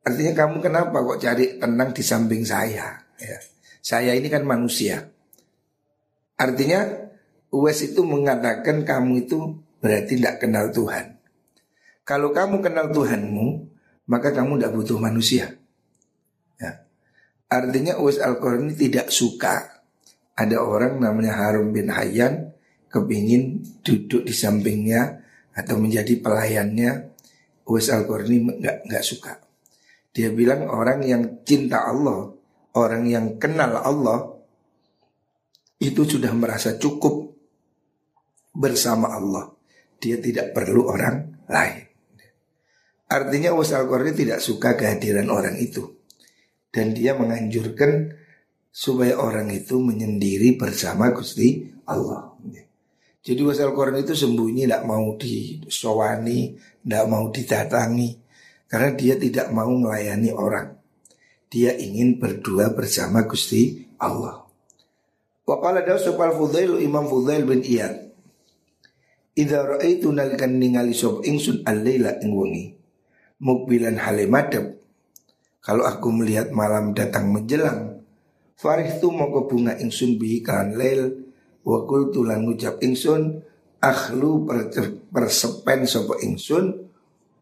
Artinya 0.00 0.32
kamu 0.32 0.64
kenapa 0.64 0.96
kok 1.04 1.20
cari 1.20 1.60
tenang 1.60 1.92
di 1.92 2.02
samping 2.02 2.42
saya? 2.42 3.04
Ya. 3.20 3.38
Saya 3.84 4.16
ini 4.16 4.32
kan 4.32 4.48
manusia. 4.48 5.12
Artinya 6.40 6.88
Uwes 7.52 7.84
itu 7.84 8.00
mengatakan 8.00 8.86
kamu 8.88 9.28
itu 9.28 9.60
berarti 9.84 10.16
tidak 10.16 10.40
kenal 10.40 10.72
Tuhan. 10.72 11.19
Kalau 12.10 12.34
kamu 12.34 12.58
kenal 12.58 12.90
Tuhanmu, 12.90 13.70
maka 14.10 14.34
kamu 14.34 14.58
tidak 14.58 14.74
butuh 14.74 14.98
manusia. 14.98 15.54
Ya. 16.58 16.82
Artinya 17.46 18.02
Uwes 18.02 18.18
al 18.18 18.34
ini 18.58 18.74
tidak 18.74 19.14
suka 19.14 19.86
ada 20.34 20.58
orang 20.58 20.98
namanya 20.98 21.38
Harum 21.38 21.70
bin 21.70 21.86
Hayyan 21.86 22.50
kepingin 22.90 23.62
duduk 23.86 24.26
di 24.26 24.34
sampingnya 24.34 25.22
atau 25.54 25.78
menjadi 25.78 26.18
pelayannya 26.18 27.14
Uwais 27.70 27.86
Al-Qarni 27.94 28.58
nggak 28.58 28.90
nggak 28.90 29.04
suka. 29.06 29.38
Dia 30.10 30.34
bilang 30.34 30.66
orang 30.66 31.06
yang 31.06 31.46
cinta 31.46 31.86
Allah, 31.86 32.34
orang 32.74 33.06
yang 33.06 33.38
kenal 33.38 33.78
Allah 33.78 34.34
itu 35.78 36.02
sudah 36.02 36.34
merasa 36.34 36.74
cukup 36.74 37.30
bersama 38.50 39.14
Allah. 39.14 39.54
Dia 40.02 40.18
tidak 40.18 40.50
perlu 40.50 40.90
orang 40.90 41.46
lain. 41.46 41.89
Artinya 43.10 43.50
Uwais 43.50 43.74
Al-Qarni 43.74 44.14
tidak 44.14 44.38
suka 44.38 44.78
kehadiran 44.78 45.26
orang 45.34 45.58
itu. 45.58 45.98
Dan 46.70 46.94
dia 46.94 47.18
menganjurkan 47.18 48.14
supaya 48.70 49.18
orang 49.18 49.50
itu 49.50 49.82
menyendiri 49.82 50.54
bersama 50.54 51.10
Gusti 51.10 51.66
Allah. 51.90 52.30
Jadi 53.20 53.42
wasal 53.42 53.74
Quran 53.76 54.00
itu 54.00 54.14
sembunyi 54.14 54.64
tidak 54.64 54.86
mau 54.86 55.12
disowani, 55.18 56.56
tidak 56.56 57.04
mau 57.10 57.28
didatangi 57.28 58.10
karena 58.70 58.90
dia 58.94 59.14
tidak 59.18 59.50
mau 59.50 59.68
melayani 59.68 60.30
orang. 60.32 60.78
Dia 61.50 61.74
ingin 61.74 62.16
berdua 62.16 62.72
bersama 62.72 63.26
Gusti 63.26 63.90
Allah. 63.98 64.46
Waqala 65.44 65.82
Dausupal 65.82 66.32
Fudail 66.32 66.78
Imam 66.78 67.10
Fudail 67.10 67.42
bin 67.42 67.60
Iyad. 67.66 68.14
Idza 69.34 69.66
ra'aitu 69.66 70.14
nalikan 70.14 70.56
ningali 70.56 70.94
sop 70.94 71.26
ingsun 71.26 71.66
al-laila 71.66 72.22
ing 72.22 72.30
wengi 72.30 72.79
mukbilan 73.40 73.96
halimadab 73.96 74.76
kalau 75.64 75.88
aku 75.88 76.12
melihat 76.12 76.52
malam 76.52 76.92
datang 76.92 77.32
menjelang 77.32 78.04
farih 78.54 79.00
tu 79.00 79.08
moko 79.10 79.48
bunga 79.48 79.76
ingsun 79.80 80.20
bihi 80.20 80.44
kan 80.44 80.76
lail 80.76 81.30
Wa 81.60 81.84
qultu 81.84 82.24
lan 82.24 82.48
ngucap 82.48 82.80
ingsun 82.80 83.44
akhlu 83.80 84.48
persepen 85.12 85.84
sapa 85.84 86.16
ingsun 86.24 86.88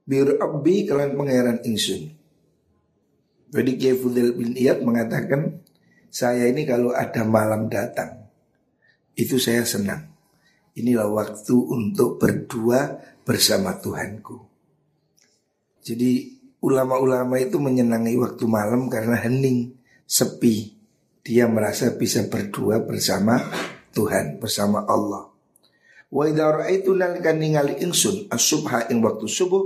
bir 0.08 0.38
abbi 0.42 0.88
kalian 0.88 1.14
pangeran 1.14 1.58
ingsun. 1.62 2.14
Jadi 3.48 3.70
Kiai 3.80 3.96
Fudel 3.96 4.34
bin 4.34 4.58
Iyad 4.58 4.84
mengatakan 4.84 5.62
saya 6.12 6.50
ini 6.50 6.66
kalau 6.68 6.92
ada 6.92 7.22
malam 7.24 7.70
datang 7.70 8.26
itu 9.14 9.38
saya 9.38 9.62
senang. 9.62 10.10
Inilah 10.78 11.10
waktu 11.10 11.54
untuk 11.54 12.22
berdua 12.22 13.02
bersama 13.26 13.74
Tuhanku. 13.78 14.47
Jadi 15.88 16.36
ulama-ulama 16.60 17.40
itu 17.40 17.56
menyenangi 17.56 18.20
waktu 18.20 18.44
malam 18.44 18.92
karena 18.92 19.16
hening, 19.16 19.72
sepi. 20.04 20.76
Dia 21.24 21.48
merasa 21.48 21.96
bisa 21.96 22.28
berdua 22.28 22.84
bersama 22.84 23.40
Tuhan 23.96 24.36
bersama 24.36 24.84
Allah. 24.84 25.32
Wa 26.12 26.28
idza 26.28 26.44
ra'aitu 26.44 26.92
nalikan 26.92 27.40
ningali 27.40 27.80
ingsun 27.80 28.28
as-subha 28.28 28.88
ing 28.92 29.00
waktu 29.00 29.28
subuh 29.28 29.64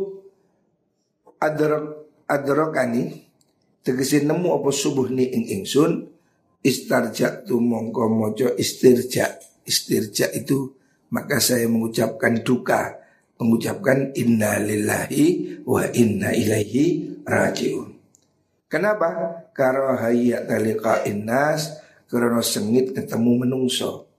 adrak 1.42 2.06
adrakani 2.26 3.26
tegese 3.82 4.22
nemu 4.22 4.62
apa 4.62 4.70
subuh 4.70 5.10
ni 5.10 5.26
ing 5.26 5.44
ingsun 5.58 6.06
istarja 6.62 7.42
tu 7.42 7.58
mongko 7.58 8.06
mojo 8.10 8.54
istirja 8.54 9.38
istirja 9.66 10.30
itu 10.34 10.70
maka 11.10 11.42
saya 11.42 11.66
mengucapkan 11.66 12.42
duka 12.42 13.01
mengucapkan 13.42 14.14
inna 14.14 14.62
lillahi 14.62 15.58
wa 15.66 15.82
inna 15.90 16.30
ilaihi 16.30 17.18
rajiun 17.26 17.90
kenapa 18.70 19.42
karahaya 19.50 20.46
talika 20.46 21.02
innas 21.02 21.82
karena 22.06 22.38
sengit 22.40 22.94
ketemu 22.94 23.42
menungso 23.42 24.12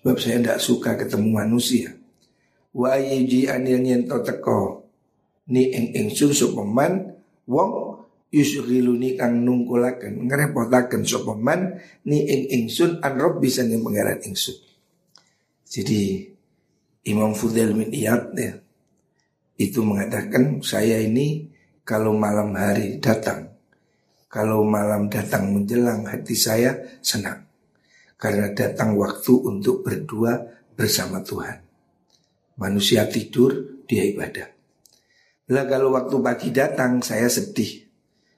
Sebab 0.00 0.16
saya 0.16 0.40
tidak 0.40 0.60
suka 0.64 0.96
ketemu 0.96 1.28
manusia. 1.44 1.92
Wa 2.72 2.96
ayiji 2.96 3.52
anil 3.52 3.84
nyento 3.84 4.24
teko 4.24 4.88
ni 5.52 5.68
ing 5.68 5.92
ingsun 5.92 6.32
sopeman 6.32 7.20
wong 7.44 8.00
yusyghiluni 8.32 9.20
kang 9.20 9.44
nungkulaken 9.44 10.24
ngerepotaken 10.24 11.04
sopeman 11.04 11.82
ni 12.08 12.24
ing 12.24 12.42
ingsun 12.48 13.04
an 13.04 13.20
bisa 13.36 13.60
ning 13.60 13.84
pangeran 13.84 14.24
ingsun. 14.24 14.56
Jadi 15.68 16.29
Imam 17.08 17.32
Fudail 17.32 17.72
bin 17.72 17.88
Iyad 17.88 18.36
ya, 18.36 18.52
itu 19.56 19.80
mengatakan 19.80 20.60
saya 20.60 21.00
ini 21.00 21.48
kalau 21.84 22.12
malam 22.12 22.52
hari 22.52 23.00
datang, 23.00 23.56
kalau 24.28 24.64
malam 24.64 25.08
datang 25.08 25.48
menjelang 25.52 26.04
hati 26.04 26.36
saya 26.36 26.76
senang. 27.00 27.48
Karena 28.20 28.52
datang 28.52 29.00
waktu 29.00 29.32
untuk 29.32 29.80
berdua 29.80 30.36
bersama 30.76 31.24
Tuhan. 31.24 31.64
Manusia 32.60 33.08
tidur, 33.08 33.80
dia 33.88 34.04
ibadah. 34.04 34.44
Lah 35.56 35.64
kalau 35.64 35.96
waktu 35.96 36.20
pagi 36.20 36.52
datang 36.52 37.00
saya 37.00 37.32
sedih. 37.32 37.88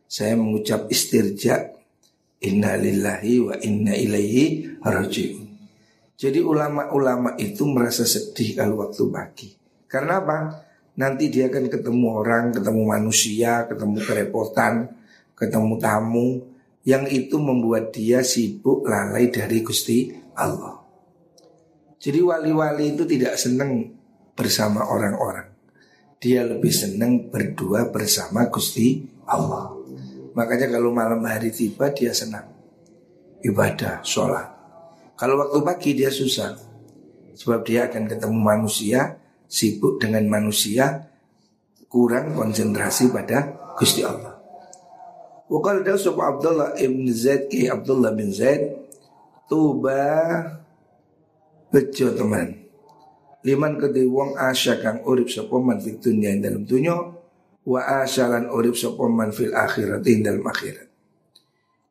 Saya 0.07 0.39
mengucap 0.39 0.87
istirja 0.87 1.73
Inna 2.43 2.75
lillahi 2.75 3.39
wa 3.39 3.55
inna 3.63 3.95
ilaihi 3.95 4.77
rajiun 4.83 5.42
Jadi 6.17 6.39
ulama-ulama 6.39 7.35
itu 7.41 7.67
merasa 7.67 8.07
sedih 8.07 8.59
kalau 8.59 8.85
waktu 8.85 9.03
pagi 9.11 9.49
Karena 9.89 10.23
apa? 10.23 10.39
Nanti 10.93 11.33
dia 11.33 11.49
akan 11.49 11.73
ketemu 11.73 12.07
orang, 12.13 12.45
ketemu 12.53 12.83
manusia, 12.85 13.65
ketemu 13.65 13.99
kerepotan, 14.05 14.75
ketemu 15.35 15.75
tamu 15.81 16.29
Yang 16.85 17.05
itu 17.27 17.37
membuat 17.41 17.91
dia 17.97 18.21
sibuk 18.23 18.87
lalai 18.87 19.33
dari 19.33 19.65
Gusti 19.65 20.13
Allah 20.39 20.79
Jadi 21.99 22.21
wali-wali 22.23 22.95
itu 22.95 23.09
tidak 23.09 23.35
senang 23.41 23.91
bersama 24.37 24.87
orang-orang 24.87 25.53
dia 26.23 26.47
lebih 26.47 26.71
senang 26.71 27.35
berdua 27.35 27.91
bersama 27.91 28.47
Gusti 28.47 29.03
Allah. 29.27 29.75
Makanya 30.39 30.71
kalau 30.71 30.95
malam 30.95 31.19
hari 31.27 31.51
tiba 31.51 31.91
dia 31.91 32.15
senang 32.15 32.47
ibadah, 33.43 34.07
sholat. 34.07 34.62
Kalau 35.23 35.39
waktu 35.39 35.63
pagi 35.63 35.91
dia 35.95 36.11
susah, 36.11 36.59
sebab 37.39 37.63
dia 37.63 37.87
akan 37.87 38.11
ketemu 38.11 38.43
manusia, 38.43 39.23
sibuk 39.47 40.03
dengan 40.03 40.27
manusia, 40.27 40.99
kurang 41.87 42.35
konsentrasi 42.35 43.15
pada 43.15 43.55
Gusti 43.79 44.03
Allah. 44.03 44.35
Wakal 45.47 45.87
Dausuf 45.87 46.19
Abdullah 46.19 46.75
ibn 46.75 47.07
Zaid 47.07 47.47
ki 47.47 47.71
Abdullah 47.71 48.11
bin 48.19 48.35
Zaid 48.35 48.67
Tuba 49.47 50.03
Bejo 51.71 52.19
teman. 52.19 52.59
Liman 53.47 53.79
kedhi 53.79 54.03
wong 54.03 54.35
asya 54.35 54.83
kang 54.83 55.07
urip 55.07 55.31
sapa 55.31 55.55
man 55.63 55.79
fid 55.79 56.03
dunya 56.03 56.35
ing 56.35 56.43
dalam 56.43 56.67
dunya 56.67 56.99
wa 57.63 57.81
asyalan 58.03 58.51
urip 58.51 58.75
sapa 58.75 59.07
man 59.07 59.31
fil 59.31 59.55
akhirat 59.55 60.03
ing 60.03 60.27
dalam 60.27 60.43
akhirat. 60.43 60.91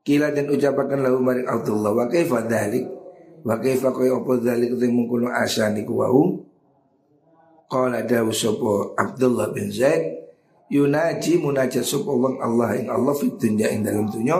Kila 0.04 0.36
dan 0.36 0.52
ucapakan 0.52 1.00
lahu 1.00 1.24
Abdullah 1.24 1.96
wa 1.96 2.12
kaifa 2.12 2.44
dzalik 2.44 3.01
wa 3.42 3.56
kaifa 3.58 3.90
kaya 3.90 4.18
apa 4.18 4.32
dzalik 4.38 4.78
te 4.78 4.86
mungkono 4.90 5.30
asya 5.34 5.74
niku 5.74 6.02
wau 6.02 6.46
qala 7.72 8.06
dawu 8.06 8.30
sapa 8.30 8.94
Abdullah 9.00 9.50
bin 9.50 9.72
Zaid 9.74 10.22
yunaji 10.70 11.42
munajat 11.42 11.82
sapa 11.82 12.12
wong 12.12 12.38
Allah 12.38 12.78
ing 12.78 12.88
Allah 12.92 13.14
fid 13.18 13.36
dunya 13.42 13.72
ing 13.74 13.82
dalam 13.82 14.06
dunya 14.12 14.38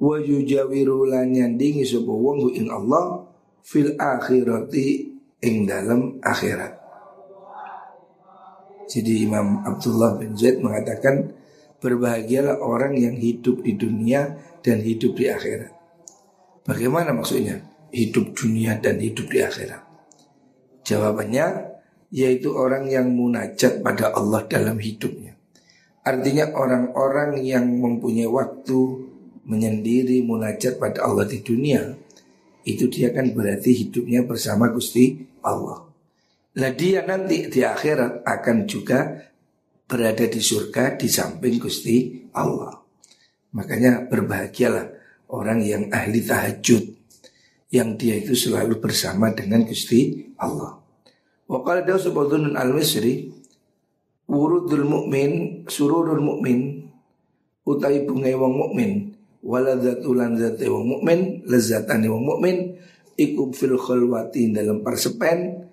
wa 0.00 0.16
yujawiru 0.16 1.08
lan 1.08 1.32
nyandingi 1.32 1.86
sapa 1.86 2.10
wong 2.10 2.52
ing 2.52 2.68
Allah 2.68 3.24
fil 3.64 3.96
akhirati 3.96 5.12
ing 5.40 5.64
dalam 5.64 6.20
akhirat. 6.20 6.76
Jadi 8.90 9.22
Imam 9.22 9.62
Abdullah 9.62 10.18
bin 10.18 10.34
Zaid 10.34 10.58
mengatakan 10.58 11.30
berbahagialah 11.78 12.58
orang 12.58 12.98
yang 12.98 13.14
hidup 13.14 13.62
di 13.62 13.78
dunia 13.78 14.34
dan 14.66 14.82
hidup 14.82 15.14
di 15.14 15.30
akhirat. 15.30 15.70
Bagaimana 16.66 17.14
maksudnya? 17.14 17.69
Hidup 17.90 18.38
dunia 18.38 18.78
dan 18.78 19.02
hidup 19.02 19.26
di 19.30 19.42
akhirat. 19.42 19.82
Jawabannya 20.86 21.70
yaitu 22.10 22.50
orang 22.54 22.90
yang 22.90 23.10
munajat 23.14 23.82
pada 23.82 24.10
Allah 24.10 24.42
dalam 24.50 24.78
hidupnya. 24.78 25.38
Artinya 26.02 26.50
orang-orang 26.54 27.38
yang 27.44 27.66
mempunyai 27.66 28.26
waktu 28.26 28.78
menyendiri 29.46 30.22
munajat 30.26 30.78
pada 30.78 31.06
Allah 31.06 31.26
di 31.26 31.42
dunia 31.42 31.94
itu 32.66 32.86
dia 32.92 33.10
kan 33.14 33.32
berarti 33.32 33.72
hidupnya 33.72 34.26
bersama 34.26 34.68
Gusti 34.68 35.16
Allah. 35.40 35.86
Nah 36.60 36.70
dia 36.74 37.06
nanti 37.06 37.48
di 37.48 37.60
akhirat 37.62 38.26
akan 38.26 38.56
juga 38.68 39.30
berada 39.86 40.26
di 40.28 40.40
surga 40.42 40.98
di 40.98 41.08
samping 41.08 41.56
Gusti 41.56 42.26
Allah. 42.36 42.74
Makanya 43.56 44.06
berbahagialah 44.06 44.86
orang 45.32 45.64
yang 45.64 45.88
ahli 45.90 46.20
tahajud 46.22 46.99
yang 47.70 47.94
dia 47.94 48.18
itu 48.18 48.34
selalu 48.34 48.82
bersama 48.82 49.30
dengan 49.30 49.62
Gusti 49.62 50.30
Allah. 50.38 50.82
Wakala 51.46 51.82
dawu 51.86 51.98
sebutun 51.98 52.54
al-Misri 52.54 53.30
wurudul 54.30 54.86
mukmin 54.86 55.62
sururul 55.66 56.22
mukmin 56.22 56.86
utai 57.66 58.06
bungai 58.06 58.38
wong 58.38 58.54
mukmin 58.54 58.90
waladzatulan 59.42 60.38
zate 60.38 60.70
wong 60.70 60.86
mukmin 60.86 61.42
lezatane 61.50 62.06
wong 62.06 62.22
mukmin 62.22 62.78
ikum 63.18 63.50
fil 63.50 63.74
khulwati 63.74 64.54
dalam 64.54 64.86
persepen 64.86 65.66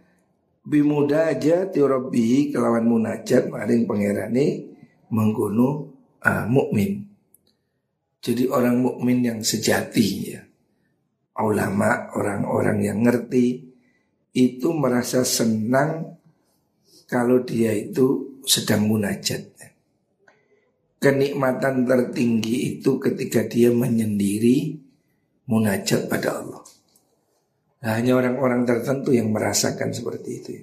bimuda 0.65 1.29
aja 1.29 1.69
tirobihi 1.69 2.49
kelawan 2.49 2.89
munajat 2.89 3.47
maring 3.53 3.86
pangerane 3.86 4.73
menggunu 5.13 5.93
uh, 6.25 6.45
mukmin. 6.49 7.07
Jadi 8.19 8.49
orang 8.49 8.81
mukmin 8.81 9.23
yang 9.23 9.39
sejati 9.39 10.07
ya. 10.33 10.46
Ulama, 11.38 12.10
orang-orang 12.17 12.82
yang 12.82 13.00
ngerti 13.06 13.62
itu 14.34 14.67
merasa 14.73 15.21
senang 15.21 16.17
kalau 17.06 17.45
dia 17.45 17.73
itu 17.78 18.41
sedang 18.41 18.89
munajat. 18.89 19.54
Kenikmatan 20.97 21.86
tertinggi 21.86 22.78
itu 22.78 22.97
ketika 22.97 23.45
dia 23.45 23.69
menyendiri 23.69 24.82
munajat 25.45 26.10
pada 26.10 26.41
Allah. 26.41 26.65
Nah, 27.86 27.93
hanya 27.93 28.17
orang-orang 28.17 28.65
tertentu 28.65 29.13
yang 29.13 29.30
merasakan 29.30 29.93
seperti 29.93 30.30
itu. 30.41 30.54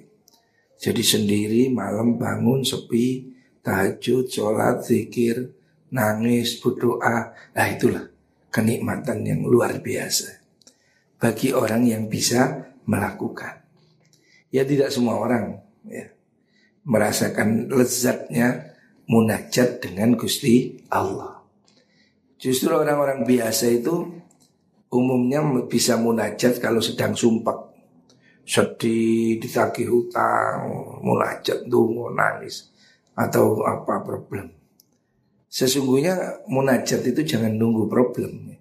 Jadi 0.75 1.01
sendiri 1.01 1.61
malam 1.71 2.19
bangun 2.19 2.67
sepi, 2.67 3.31
tahajud, 3.63 4.27
sholat, 4.27 4.83
zikir, 4.83 5.55
nangis, 5.95 6.59
berdoa. 6.59 7.31
Nah 7.33 7.67
itulah 7.71 8.05
kenikmatan 8.51 9.23
yang 9.25 9.41
luar 9.47 9.79
biasa. 9.79 10.44
Bagi 11.15 11.55
orang 11.55 11.87
yang 11.87 12.11
bisa 12.11 12.71
melakukan. 12.85 13.63
Ya 14.51 14.63
tidak 14.63 14.91
semua 14.93 15.19
orang 15.19 15.59
ya, 15.87 16.11
merasakan 16.85 17.71
lezatnya 17.71 18.77
munajat 19.09 19.83
dengan 19.83 20.15
Gusti 20.15 20.85
Allah. 20.91 21.43
Justru 22.39 22.71
orang-orang 22.71 23.23
biasa 23.25 23.71
itu 23.71 24.05
umumnya 24.91 25.41
bisa 25.67 25.97
munajat 25.97 26.61
kalau 26.61 26.79
sedang 26.79 27.17
sumpah 27.17 27.75
sedih 28.45 29.41
ditagih 29.41 29.89
hutang 29.89 30.69
munajat 31.01 31.65
mau 31.65 32.13
nangis 32.13 32.69
atau 33.17 33.65
apa 33.65 34.05
problem 34.05 34.53
sesungguhnya 35.49 36.45
munajat 36.45 37.01
itu 37.09 37.25
jangan 37.25 37.57
nunggu 37.57 37.89
problem 37.89 38.53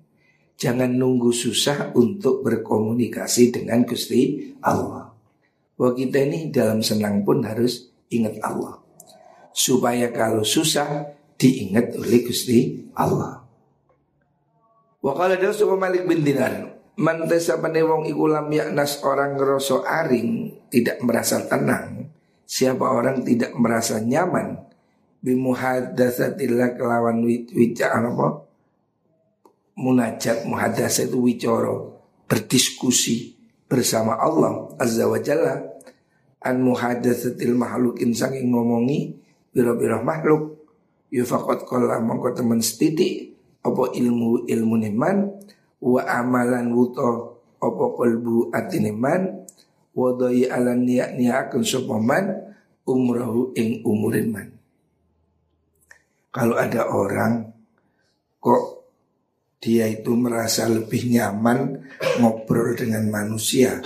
jangan 0.58 0.90
nunggu 0.90 1.34
susah 1.34 1.94
untuk 1.94 2.46
berkomunikasi 2.46 3.50
dengan 3.54 3.82
Gusti 3.82 4.54
Allah. 4.62 5.10
Bahwa 5.74 5.92
kita 5.98 6.22
ini 6.22 6.54
dalam 6.54 6.80
senang 6.80 7.26
pun 7.26 7.42
harus 7.42 7.90
ingat 8.10 8.38
Allah. 8.42 8.78
Supaya 9.50 10.10
kalau 10.14 10.46
susah 10.46 11.14
diingat 11.34 11.98
oleh 11.98 12.22
Gusti 12.22 12.86
Allah. 12.94 13.42
Wakala 15.04 15.36
dia 15.36 15.52
suka 15.52 15.76
Malik 15.76 16.08
bin 16.08 16.24
Dinar 16.24 16.74
Man 16.94 17.26
tesapane 17.26 17.82
wong 17.82 18.06
iku 18.06 18.30
lam 18.30 18.46
yaknas 18.54 19.02
orang 19.02 19.34
ngerosok 19.34 19.82
aring 19.82 20.30
Tidak 20.70 21.02
merasa 21.02 21.42
tenang. 21.42 22.06
Siapa 22.46 22.86
orang 22.86 23.26
tidak 23.26 23.50
merasa 23.58 23.98
nyaman 23.98 24.62
Bimuhadasatillah 25.24 26.76
kelawan 26.76 27.24
wicca 27.24 27.88
apa 27.96 28.44
Munajat 29.74 30.46
muhadasat 30.46 31.10
itu 31.10 31.18
wicoro 31.18 31.98
Berdiskusi 32.30 33.34
bersama 33.66 34.16
Allah 34.16 34.70
Azza 34.78 35.04
wa 35.04 35.18
Jalla. 35.18 35.60
An 36.44 36.62
muhadasatil 36.62 37.52
mahlukin 37.58 38.14
sanging 38.14 38.54
ngomongi 38.54 39.18
Biro-biro 39.54 40.02
makhluk. 40.02 40.66
Yufakot 41.14 41.62
kola 41.62 42.02
mongko 42.02 42.34
temen 42.34 42.58
setitik 42.58 43.38
apa 43.62 43.94
ilmu 43.94 44.50
ilmu 44.50 44.74
neman 44.82 45.30
wa 45.78 46.02
amalan 46.10 46.74
wuto 46.74 47.38
apa 47.62 47.84
kalbu 47.94 48.50
atineman 48.50 49.46
wa 49.94 50.10
dai 50.18 50.50
alan 50.50 50.82
niat 50.82 51.14
niakan 51.14 51.62
sopaman 51.62 52.50
umrahu 52.82 53.54
ing 53.54 53.86
umurin 53.86 54.26
man. 54.34 54.48
Kalau 56.34 56.58
ada 56.58 56.90
orang 56.90 57.46
kok 58.42 58.73
dia 59.64 59.88
itu 59.88 60.12
merasa 60.12 60.68
lebih 60.68 61.08
nyaman 61.08 61.88
ngobrol 62.20 62.76
dengan 62.76 63.08
manusia 63.08 63.80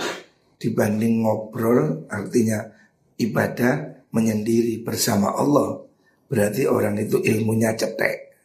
dibanding 0.59 1.23
ngobrol 1.23 2.03
artinya 2.11 2.67
ibadah 3.15 4.03
menyendiri 4.11 4.83
bersama 4.83 5.31
Allah. 5.31 5.87
Berarti 6.27 6.67
orang 6.67 6.99
itu 6.99 7.23
ilmunya 7.23 7.73
cetek. 7.79 8.35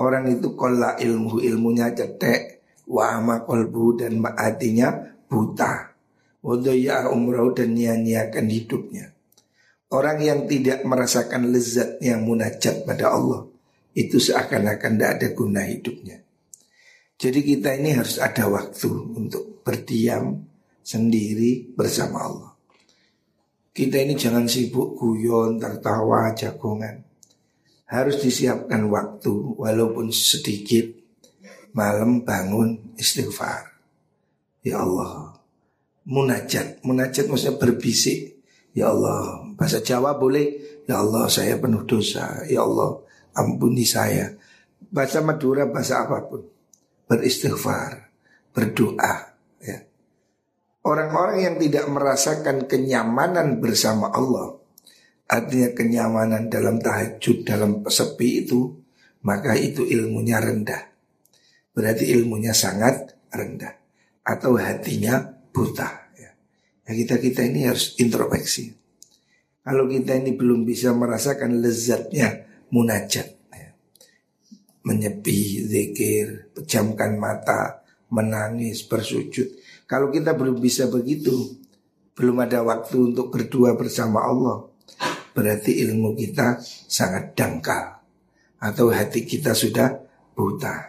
Orang 0.00 0.32
itu 0.32 0.56
kola 0.56 0.96
ilmu 0.96 1.44
ilmunya 1.44 1.92
cetek 1.92 2.60
Wa 2.90 3.22
ama 3.22 3.46
kolbu 3.46 4.02
dan 4.02 4.18
hatinya 4.18 4.90
buta. 5.30 5.94
Wadoya 6.42 7.06
umroh 7.12 7.54
dan 7.54 7.78
nia-niakan 7.78 8.50
hidupnya. 8.50 9.14
Orang 9.94 10.18
yang 10.18 10.50
tidak 10.50 10.82
merasakan 10.82 11.54
lezatnya 11.54 12.18
munajat 12.18 12.82
pada 12.82 13.14
Allah 13.14 13.46
itu 13.94 14.18
seakan-akan 14.18 14.92
tidak 14.96 15.10
ada 15.18 15.28
guna 15.34 15.62
hidupnya. 15.66 16.29
Jadi 17.20 17.44
kita 17.44 17.76
ini 17.76 17.92
harus 17.92 18.16
ada 18.16 18.48
waktu 18.48 18.88
untuk 19.12 19.60
berdiam 19.60 20.40
sendiri 20.80 21.68
bersama 21.76 22.24
Allah. 22.24 22.52
Kita 23.76 24.00
ini 24.00 24.16
jangan 24.16 24.48
sibuk 24.48 24.96
guyon, 24.96 25.60
tertawa, 25.60 26.32
jagongan. 26.32 27.04
Harus 27.92 28.24
disiapkan 28.24 28.88
waktu 28.88 29.36
walaupun 29.36 30.08
sedikit 30.08 30.88
malam 31.76 32.24
bangun 32.24 32.96
istighfar. 32.96 33.68
Ya 34.64 34.80
Allah. 34.80 35.36
Munajat, 36.08 36.80
munajat 36.88 37.28
maksudnya 37.28 37.60
berbisik. 37.60 38.40
Ya 38.72 38.88
Allah, 38.88 39.44
bahasa 39.60 39.84
Jawa 39.84 40.16
boleh. 40.16 40.56
Ya 40.88 41.04
Allah, 41.04 41.28
saya 41.28 41.60
penuh 41.60 41.84
dosa. 41.84 42.48
Ya 42.48 42.64
Allah, 42.64 42.96
ampuni 43.36 43.84
saya. 43.84 44.32
Bahasa 44.88 45.20
Madura, 45.20 45.68
bahasa 45.68 46.08
apa 46.08 46.24
pun 46.24 46.59
beristighfar, 47.10 48.14
berdoa. 48.54 49.34
Ya. 49.58 49.82
Orang-orang 50.86 51.42
yang 51.42 51.56
tidak 51.58 51.90
merasakan 51.90 52.70
kenyamanan 52.70 53.58
bersama 53.58 54.14
Allah, 54.14 54.54
artinya 55.26 55.74
kenyamanan 55.74 56.46
dalam 56.46 56.78
tahajud, 56.78 57.42
dalam 57.42 57.82
sepi 57.82 58.46
itu, 58.46 58.78
maka 59.26 59.58
itu 59.58 59.82
ilmunya 59.82 60.38
rendah. 60.38 60.86
Berarti 61.74 62.14
ilmunya 62.14 62.54
sangat 62.54 63.18
rendah. 63.34 63.74
Atau 64.22 64.54
hatinya 64.54 65.18
buta. 65.50 66.14
Ya. 66.14 66.30
Nah, 66.86 66.92
kita 66.94 67.18
kita 67.18 67.42
ini 67.42 67.66
harus 67.66 67.98
introspeksi. 67.98 68.70
Kalau 69.60 69.90
kita 69.90 70.14
ini 70.14 70.38
belum 70.38 70.62
bisa 70.62 70.94
merasakan 70.94 71.60
lezatnya 71.60 72.46
munajat, 72.72 73.39
menyepi, 74.80 75.68
zikir, 75.68 76.52
pejamkan 76.56 77.20
mata, 77.20 77.84
menangis, 78.08 78.84
bersujud. 78.88 79.60
Kalau 79.84 80.08
kita 80.08 80.32
belum 80.32 80.58
bisa 80.58 80.88
begitu, 80.88 81.60
belum 82.16 82.36
ada 82.44 82.64
waktu 82.64 83.12
untuk 83.12 83.32
berdua 83.32 83.76
bersama 83.76 84.24
Allah, 84.24 84.68
berarti 85.36 85.84
ilmu 85.84 86.16
kita 86.16 86.60
sangat 86.64 87.36
dangkal 87.36 88.00
atau 88.60 88.92
hati 88.92 89.24
kita 89.24 89.52
sudah 89.52 90.00
buta. 90.36 90.88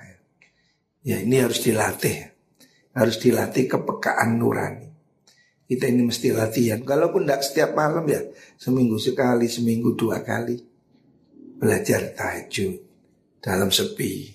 Ya 1.02 1.18
ini 1.18 1.42
harus 1.42 1.66
dilatih, 1.66 2.30
harus 2.94 3.18
dilatih 3.18 3.66
kepekaan 3.66 4.38
nurani. 4.38 4.88
Kita 5.66 5.88
ini 5.88 6.04
mesti 6.04 6.36
latihan. 6.36 6.84
Kalaupun 6.84 7.24
tidak 7.24 7.48
setiap 7.48 7.72
malam 7.74 8.04
ya, 8.04 8.22
seminggu 8.60 9.00
sekali, 9.00 9.48
seminggu 9.48 9.96
dua 9.96 10.20
kali 10.20 10.60
belajar 11.58 12.12
tahajud 12.12 12.91
dalam 13.42 13.74
sepi, 13.74 14.30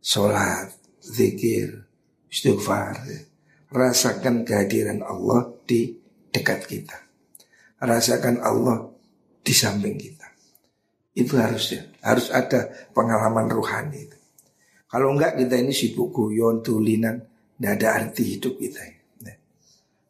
sholat, 0.00 0.72
zikir, 1.04 1.84
istighfar, 2.32 2.96
rasakan 3.70 4.42
kehadiran 4.42 5.04
Allah 5.04 5.52
di 5.68 5.92
dekat 6.32 6.64
kita, 6.64 6.96
rasakan 7.84 8.40
Allah 8.40 8.88
di 9.44 9.52
samping 9.52 10.00
kita. 10.00 10.26
Itu 11.16 11.36
harusnya, 11.36 11.92
harus 12.04 12.28
ada 12.32 12.72
pengalaman 12.92 13.48
rohani. 13.48 14.08
Itu. 14.08 14.18
Kalau 14.88 15.12
enggak 15.12 15.36
kita 15.36 15.56
ini 15.60 15.72
sibuk 15.72 16.12
guyon, 16.12 16.60
tulinan, 16.60 17.20
tidak 17.56 17.72
ada 17.80 17.86
arti 18.00 18.36
hidup 18.36 18.56
kita. 18.60 18.96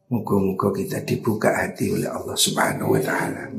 Moga-moga 0.06 0.70
kita 0.70 1.02
dibuka 1.02 1.50
hati 1.50 1.90
oleh 1.90 2.06
Allah 2.06 2.38
Subhanahu 2.38 2.94
wa 2.94 3.00
taala. 3.02 3.50